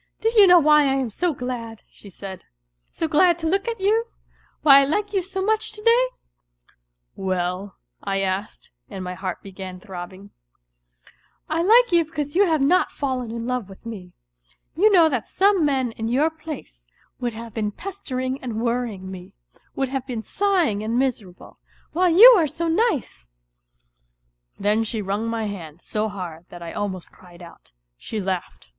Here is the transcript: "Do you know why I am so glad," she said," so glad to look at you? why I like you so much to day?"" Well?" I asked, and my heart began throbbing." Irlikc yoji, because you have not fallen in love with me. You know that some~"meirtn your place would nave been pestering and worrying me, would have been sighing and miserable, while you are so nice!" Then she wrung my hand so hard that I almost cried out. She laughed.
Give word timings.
"Do 0.20 0.28
you 0.30 0.48
know 0.48 0.58
why 0.58 0.80
I 0.86 0.94
am 0.94 1.08
so 1.08 1.32
glad," 1.32 1.82
she 1.88 2.10
said," 2.10 2.42
so 2.90 3.06
glad 3.06 3.38
to 3.38 3.46
look 3.46 3.68
at 3.68 3.78
you? 3.80 4.06
why 4.62 4.80
I 4.80 4.84
like 4.84 5.12
you 5.12 5.22
so 5.22 5.40
much 5.40 5.70
to 5.70 5.80
day?"" 5.80 6.06
Well?" 7.30 7.76
I 8.02 8.20
asked, 8.20 8.72
and 8.90 9.04
my 9.04 9.14
heart 9.14 9.40
began 9.40 9.78
throbbing." 9.78 10.30
Irlikc 11.48 11.90
yoji, 11.90 12.06
because 12.06 12.34
you 12.34 12.44
have 12.46 12.60
not 12.60 12.90
fallen 12.90 13.30
in 13.30 13.46
love 13.46 13.68
with 13.68 13.86
me. 13.86 14.14
You 14.74 14.90
know 14.90 15.08
that 15.10 15.26
some~"meirtn 15.28 16.10
your 16.10 16.28
place 16.28 16.88
would 17.20 17.34
nave 17.34 17.54
been 17.54 17.70
pestering 17.70 18.42
and 18.42 18.60
worrying 18.60 19.08
me, 19.08 19.32
would 19.76 19.90
have 19.90 20.04
been 20.08 20.22
sighing 20.24 20.82
and 20.82 20.98
miserable, 20.98 21.60
while 21.92 22.10
you 22.10 22.32
are 22.36 22.48
so 22.48 22.66
nice!" 22.66 23.30
Then 24.58 24.82
she 24.82 25.00
wrung 25.00 25.28
my 25.28 25.46
hand 25.46 25.82
so 25.82 26.08
hard 26.08 26.46
that 26.48 26.64
I 26.64 26.72
almost 26.72 27.12
cried 27.12 27.42
out. 27.42 27.70
She 27.96 28.20
laughed. 28.20 28.72